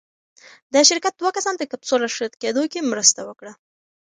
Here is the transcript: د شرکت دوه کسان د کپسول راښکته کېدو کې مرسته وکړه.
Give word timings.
د 0.73 0.75
شرکت 0.89 1.13
دوه 1.17 1.31
کسان 1.37 1.55
د 1.57 1.63
کپسول 1.71 1.99
راښکته 2.03 2.37
کېدو 2.41 2.63
کې 2.71 2.89
مرسته 2.91 3.19
وکړه. 3.29 3.53